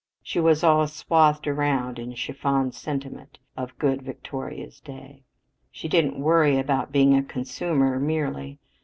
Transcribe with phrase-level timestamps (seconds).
[0.23, 5.21] She was all swathed around in the chiffon sentiment of good Victoria's day.
[5.69, 8.57] She didn't worry about being a "consumer" merely.